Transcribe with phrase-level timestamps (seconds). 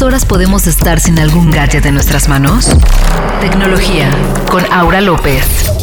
[0.00, 2.74] ¿Cuántas horas podemos estar sin algún gadget en nuestras manos?
[3.42, 4.10] Tecnología
[4.50, 5.79] con Aura López.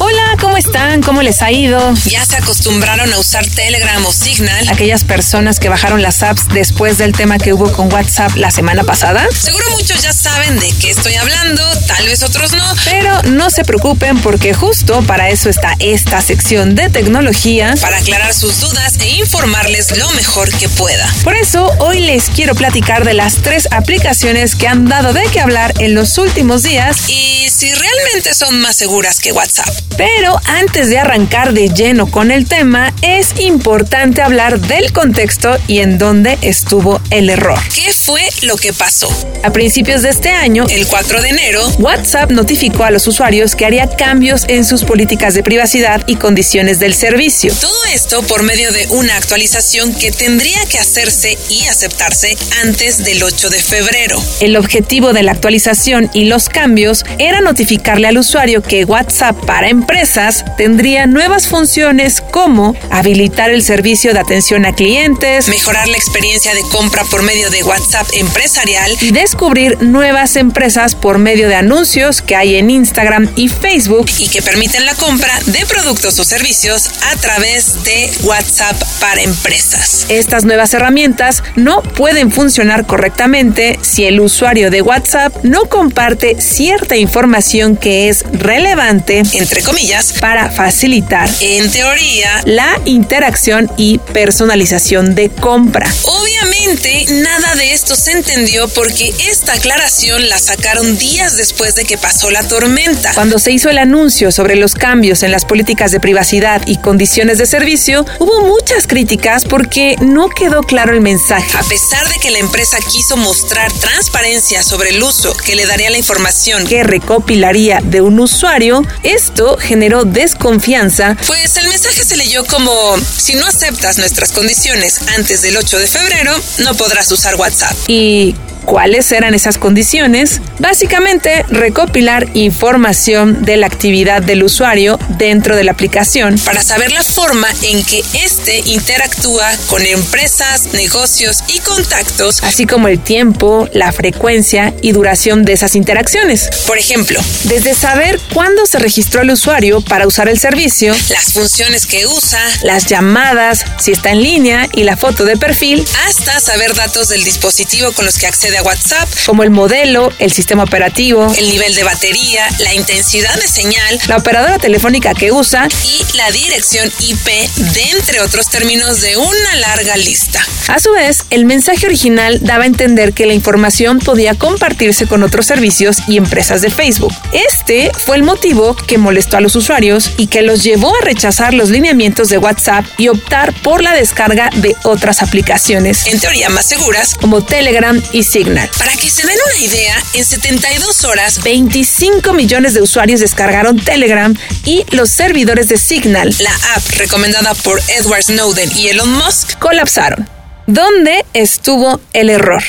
[0.00, 1.02] Hola, ¿cómo están?
[1.02, 1.92] ¿Cómo les ha ido?
[2.06, 4.68] ¿Ya se acostumbraron a usar Telegram o Signal?
[4.68, 8.84] Aquellas personas que bajaron las apps después del tema que hubo con WhatsApp la semana
[8.84, 9.26] pasada.
[9.36, 12.74] Seguro muchos ya saben de qué estoy hablando, tal vez otros no.
[12.84, 17.74] Pero no se preocupen porque justo para eso está esta sección de tecnología.
[17.80, 21.12] Para aclarar sus dudas e informarles lo mejor que pueda.
[21.24, 25.40] Por eso hoy les quiero platicar de las tres aplicaciones que han dado de qué
[25.40, 27.08] hablar en los últimos días.
[27.08, 29.68] Y si realmente son más seguras que WhatsApp.
[29.96, 35.80] Pero antes de arrancar de lleno con el tema, es importante hablar del contexto y
[35.80, 37.58] en dónde estuvo el error.
[37.74, 39.08] ¿Qué fue lo que pasó?
[39.42, 43.66] A principios de este año, el 4 de enero, WhatsApp notificó a los usuarios que
[43.66, 47.52] haría cambios en sus políticas de privacidad y condiciones del servicio.
[47.60, 53.20] Todo esto por medio de una actualización que tendría que hacerse y aceptarse antes del
[53.20, 54.22] 8 de febrero.
[54.40, 59.70] El objetivo de la actualización y los cambios era notificarle al usuario que WhatsApp para
[59.70, 66.52] empresas tendría nuevas funciones como habilitar el servicio de atención a clientes, mejorar la experiencia
[66.54, 72.20] de compra por medio de WhatsApp empresarial y descubrir nuevas empresas por medio de anuncios
[72.20, 76.90] que hay en Instagram y Facebook y que permiten la compra de productos o servicios
[77.10, 80.04] a través de WhatsApp para empresas.
[80.10, 86.98] Estas nuevas herramientas no pueden funcionar correctamente si el usuario de WhatsApp no comparte cierta
[86.98, 95.30] información que es relevante, entre comillas, para facilitar, en teoría, la interacción y personalización de
[95.30, 95.88] compra.
[96.02, 101.96] Obviamente, nada de esto se entendió porque esta aclaración la sacaron días después de que
[101.96, 103.12] pasó la tormenta.
[103.14, 107.38] Cuando se hizo el anuncio sobre los cambios en las políticas de privacidad y condiciones
[107.38, 111.56] de servicio, hubo muchas críticas porque no quedó claro el mensaje.
[111.56, 115.90] A pesar de que la empresa quiso mostrar transparencia sobre el uso que le daría
[115.90, 116.82] la información que
[117.28, 121.14] de un usuario, esto generó desconfianza.
[121.26, 125.86] Pues el mensaje se leyó como, si no aceptas nuestras condiciones antes del 8 de
[125.86, 127.76] febrero, no podrás usar WhatsApp.
[127.86, 128.34] Y
[128.68, 135.72] cuáles eran esas condiciones, básicamente recopilar información de la actividad del usuario dentro de la
[135.72, 142.66] aplicación para saber la forma en que éste interactúa con empresas, negocios y contactos, así
[142.66, 146.50] como el tiempo, la frecuencia y duración de esas interacciones.
[146.66, 151.86] Por ejemplo, desde saber cuándo se registró el usuario para usar el servicio, las funciones
[151.86, 156.74] que usa, las llamadas, si está en línea y la foto de perfil, hasta saber
[156.74, 161.48] datos del dispositivo con los que accede WhatsApp, como el modelo, el sistema operativo, el
[161.48, 166.90] nivel de batería, la intensidad de señal, la operadora telefónica que usa y la dirección
[166.98, 170.44] IP, de entre otros términos de una larga lista.
[170.68, 175.22] A su vez, el mensaje original daba a entender que la información podía compartirse con
[175.22, 177.14] otros servicios y empresas de Facebook.
[177.32, 181.54] Este fue el motivo que molestó a los usuarios y que los llevó a rechazar
[181.54, 186.66] los lineamientos de WhatsApp y optar por la descarga de otras aplicaciones, en teoría más
[186.66, 188.47] seguras, como Telegram y Signal.
[188.48, 194.34] Para que se den una idea, en 72 horas, 25 millones de usuarios descargaron Telegram
[194.64, 200.26] y los servidores de Signal, la app recomendada por Edward Snowden y Elon Musk, colapsaron.
[200.66, 202.62] ¿Dónde estuvo el error?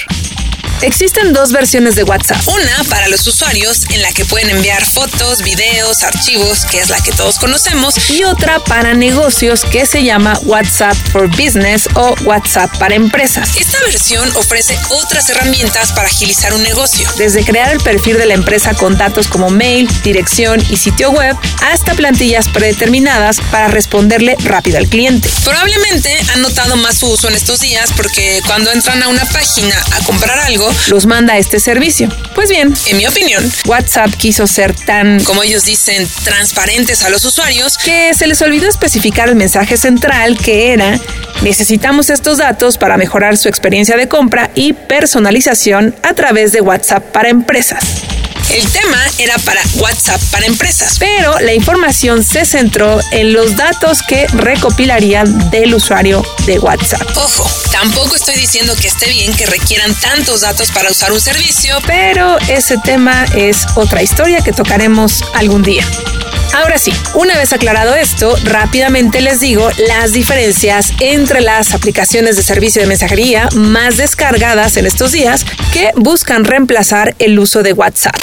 [0.81, 2.39] Existen dos versiones de WhatsApp.
[2.47, 6.97] Una para los usuarios en la que pueden enviar fotos, videos, archivos, que es la
[7.01, 7.95] que todos conocemos.
[8.09, 13.49] Y otra para negocios que se llama WhatsApp for Business o WhatsApp para empresas.
[13.57, 17.09] Esta versión ofrece otras herramientas para agilizar un negocio.
[17.17, 21.35] Desde crear el perfil de la empresa con datos como mail, dirección y sitio web,
[21.61, 25.29] hasta plantillas predeterminadas para responderle rápido al cliente.
[25.43, 29.75] Probablemente han notado más su uso en estos días porque cuando entran a una página
[29.91, 32.09] a comprar algo, los manda este servicio.
[32.35, 37.25] Pues bien, en mi opinión, WhatsApp quiso ser tan, como ellos dicen, transparentes a los
[37.25, 40.99] usuarios que se les olvidó especificar el mensaje central que era
[41.41, 47.03] necesitamos estos datos para mejorar su experiencia de compra y personalización a través de WhatsApp
[47.11, 48.18] para empresas.
[48.51, 50.97] El tema era para WhatsApp para empresas.
[50.97, 57.01] Pero la información se centró en los datos que recopilarían del usuario de WhatsApp.
[57.15, 61.77] Ojo, tampoco estoy diciendo que esté bien que requieran tantos datos para usar un servicio,
[61.85, 65.85] pero ese tema es otra historia que tocaremos algún día.
[66.53, 72.41] Ahora sí, una vez aclarado esto, rápidamente les digo las diferencias entre las aplicaciones de
[72.41, 78.15] servicio de mensajería más descargadas en estos días que buscan reemplazar el uso de WhatsApp.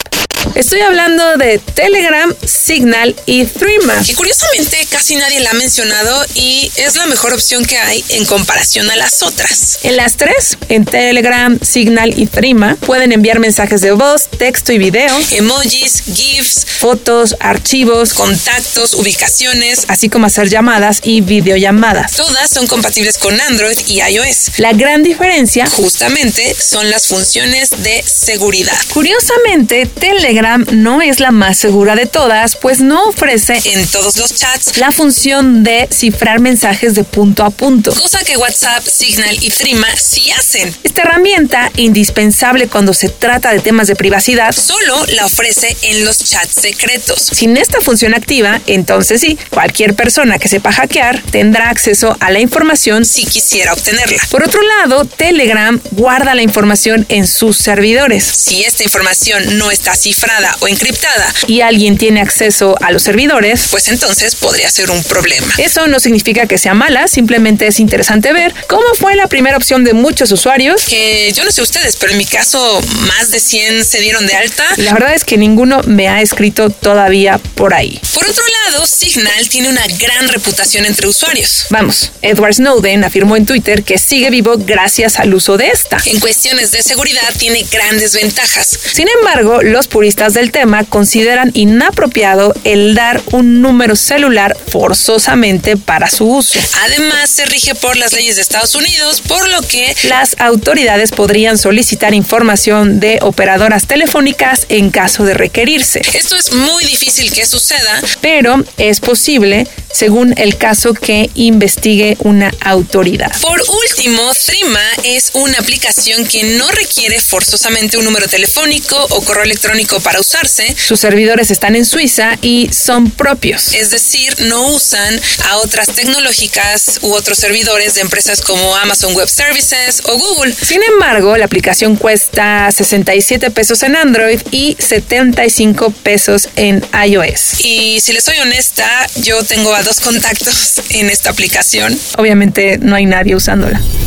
[0.56, 4.02] Estoy hablando de Telegram, Signal y Threema.
[4.02, 8.24] Que curiosamente casi nadie la ha mencionado y es la mejor opción que hay en
[8.24, 9.80] comparación a las otras.
[9.82, 14.78] En las tres, en Telegram, Signal y Threema, pueden enviar mensajes de voz, texto y
[14.78, 22.12] video, emojis, GIFs, fotos, archivos, contactos, ubicaciones, así como hacer llamadas y videollamadas.
[22.12, 24.58] Todas son compatibles con Android y iOS.
[24.58, 28.78] La gran diferencia, justamente, son las funciones de seguridad.
[28.94, 34.32] Curiosamente, Telegram no es la más segura de todas, pues no ofrece en todos los
[34.34, 37.92] chats la función de cifrar mensajes de punto a punto.
[37.92, 40.74] Cosa que WhatsApp, Signal y Threema sí hacen.
[40.84, 46.18] Esta herramienta, indispensable cuando se trata de temas de privacidad, solo la ofrece en los
[46.18, 47.20] chats secretos.
[47.32, 52.38] Sin esta función activa, entonces sí, cualquier persona que sepa hackear tendrá acceso a la
[52.40, 54.22] información si quisiera obtenerla.
[54.30, 58.24] Por otro lado, Telegram guarda la información en sus servidores.
[58.24, 63.68] Si esta información no está cifrada o encriptada y alguien tiene acceso a los servidores,
[63.70, 65.52] pues entonces podría ser un problema.
[65.58, 69.84] Eso no significa que sea mala, simplemente es interesante ver cómo fue la primera opción
[69.84, 70.84] de muchos usuarios.
[70.84, 74.34] Que yo no sé ustedes, pero en mi caso más de 100 se dieron de
[74.34, 74.64] alta.
[74.76, 78.00] La verdad es que ninguno me ha escrito todavía por ahí.
[78.14, 81.66] Por otro lado, Signal tiene una gran reputación entre usuarios.
[81.70, 85.98] Vamos, Edward Snowden afirmó en Twitter que sigue vivo gracias al uso de esta.
[86.06, 88.78] En cuestiones de seguridad tiene grandes ventajas.
[88.92, 96.10] Sin embargo, los puristas del tema consideran inapropiado el dar un número celular forzosamente para
[96.10, 96.58] su uso.
[96.84, 101.58] Además, se rige por las leyes de Estados Unidos, por lo que las autoridades podrían
[101.58, 106.02] solicitar información de operadoras telefónicas en caso de requerirse.
[106.14, 112.52] Esto es muy difícil que suceda, pero es posible según el caso que investigue una
[112.60, 113.32] autoridad.
[113.40, 119.44] Por último, Threema es una aplicación que no requiere forzosamente un número telefónico o correo
[119.44, 120.74] electrónico para usarse.
[120.76, 123.74] Sus servidores están en Suiza y son propios.
[123.74, 129.28] Es decir, no usan a otras tecnológicas u otros servidores de empresas como Amazon Web
[129.28, 130.54] Services o Google.
[130.54, 137.64] Sin embargo, la aplicación cuesta 67 pesos en Android y 75 pesos en iOS.
[137.64, 141.98] Y si les soy honesta, yo tengo a dos contactos en esta aplicación.
[142.16, 144.05] Obviamente no hay nadie escuchándola.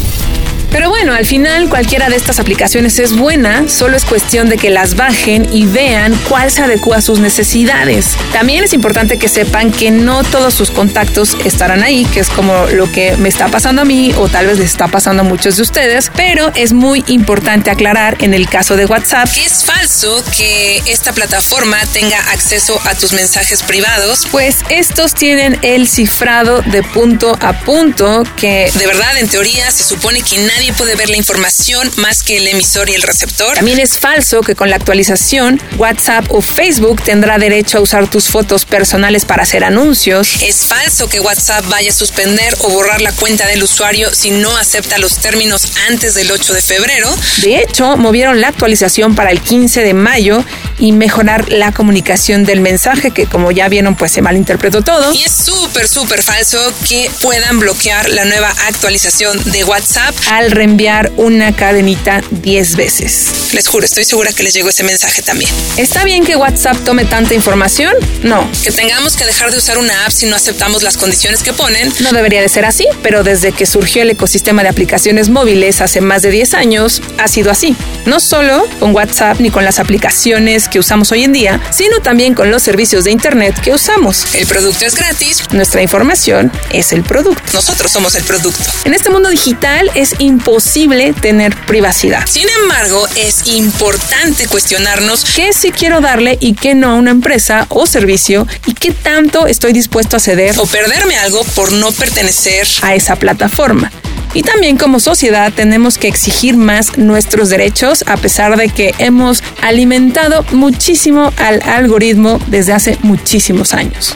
[0.71, 4.69] Pero bueno, al final cualquiera de estas aplicaciones es buena, solo es cuestión de que
[4.69, 8.16] las bajen y vean cuál se adecua a sus necesidades.
[8.31, 12.68] También es importante que sepan que no todos sus contactos estarán ahí, que es como
[12.68, 15.56] lo que me está pasando a mí o tal vez les está pasando a muchos
[15.56, 20.24] de ustedes, pero es muy importante aclarar en el caso de WhatsApp que es falso
[20.38, 26.83] que esta plataforma tenga acceso a tus mensajes privados, pues estos tienen el cifrado de
[26.83, 31.09] punto a punto que de verdad en teoría se supone que nadie nadie puede ver
[31.09, 33.56] la información más que el emisor y el receptor.
[33.56, 38.27] También es falso que con la actualización WhatsApp o Facebook tendrá derecho a usar tus
[38.27, 40.41] fotos personales para hacer anuncios.
[40.41, 44.57] Es falso que WhatsApp vaya a suspender o borrar la cuenta del usuario si no
[44.57, 47.15] acepta los términos antes del 8 de febrero.
[47.41, 50.44] De hecho, movieron la actualización para el 15 de mayo
[50.79, 55.13] y mejorar la comunicación del mensaje, que como ya vieron, pues se malinterpretó todo.
[55.13, 61.11] Y es súper, súper falso que puedan bloquear la nueva actualización de WhatsApp al reenviar
[61.17, 63.27] una cadenita 10 veces.
[63.53, 65.51] Les juro, estoy segura que les llegó ese mensaje también.
[65.77, 67.93] ¿Está bien que WhatsApp tome tanta información?
[68.23, 68.49] No.
[68.63, 71.91] Que tengamos que dejar de usar una app si no aceptamos las condiciones que ponen.
[71.99, 75.99] No debería de ser así, pero desde que surgió el ecosistema de aplicaciones móviles hace
[75.99, 77.75] más de 10 años, ha sido así.
[78.05, 82.33] No solo con WhatsApp ni con las aplicaciones que usamos hoy en día, sino también
[82.33, 84.33] con los servicios de Internet que usamos.
[84.33, 85.44] El producto es gratis.
[85.52, 87.42] Nuestra información es el producto.
[87.54, 88.64] Nosotros somos el producto.
[88.85, 92.26] En este mundo digital es imposible tener privacidad.
[92.28, 97.66] Sin embargo, es importante cuestionarnos qué sí quiero darle y qué no a una empresa
[97.69, 102.68] o servicio y qué tanto estoy dispuesto a ceder o perderme algo por no pertenecer
[102.81, 103.92] a esa plataforma.
[104.33, 109.44] Y también como sociedad tenemos que exigir más nuestros derechos a pesar de que hemos
[109.62, 114.16] alimentado muchísimo al algoritmo desde hace muchísimos años.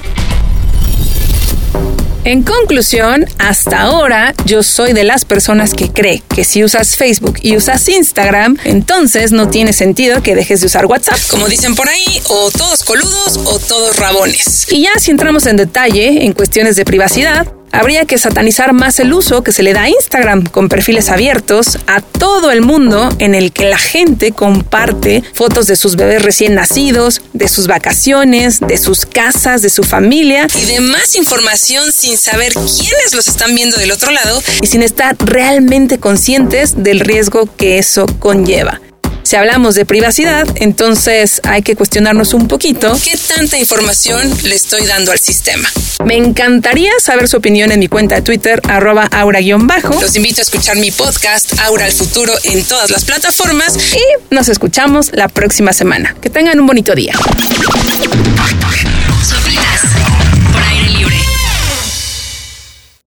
[2.26, 7.38] En conclusión, hasta ahora yo soy de las personas que cree que si usas Facebook
[7.42, 11.20] y usas Instagram, entonces no tiene sentido que dejes de usar WhatsApp.
[11.30, 14.68] Como dicen por ahí, o todos coludos o todos rabones.
[14.72, 19.12] Y ya si entramos en detalle en cuestiones de privacidad, habría que satanizar más el
[19.12, 23.36] uso que se le da a Instagram con perfiles abiertos a todo el mundo en
[23.36, 28.78] el que la gente comparte fotos de sus bebés recién nacidos, de sus vacaciones, de
[28.78, 33.78] sus casas, de su familia y de más información sin saber quiénes los están viendo
[33.78, 38.80] del otro lado y sin estar realmente conscientes del riesgo que eso conlleva.
[39.24, 42.96] Si hablamos de privacidad, entonces hay que cuestionarnos un poquito.
[43.04, 45.68] ¿Qué tanta información le estoy dando al sistema?
[46.04, 50.02] Me encantaría saber su opinión en mi cuenta de Twitter, arroba aura-bajo.
[50.02, 53.78] Los invito a escuchar mi podcast Aura al Futuro en todas las plataformas.
[53.94, 56.16] Y nos escuchamos la próxima semana.
[56.22, 57.14] Que tengan un bonito día.